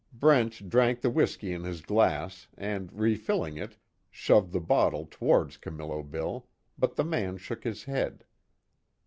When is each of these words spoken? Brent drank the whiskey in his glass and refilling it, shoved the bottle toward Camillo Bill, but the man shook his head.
Brent 0.11 0.67
drank 0.67 1.01
the 1.01 1.11
whiskey 1.11 1.53
in 1.53 1.63
his 1.63 1.81
glass 1.81 2.47
and 2.57 2.91
refilling 2.91 3.57
it, 3.57 3.77
shoved 4.09 4.51
the 4.51 4.59
bottle 4.59 5.07
toward 5.11 5.61
Camillo 5.61 6.01
Bill, 6.01 6.47
but 6.75 6.95
the 6.95 7.03
man 7.05 7.37
shook 7.37 7.63
his 7.65 7.83
head. 7.83 8.25